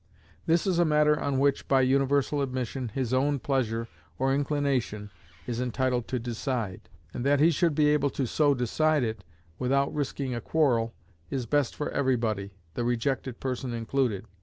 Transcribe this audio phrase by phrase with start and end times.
[0.47, 5.11] This is a matter on which, by universal admission, his own pleasure or inclination
[5.45, 9.23] is entitled to decide; and that he should be able so to decide it
[9.59, 10.95] without risking a quarrel
[11.29, 14.25] is best for every body, the rejected person included.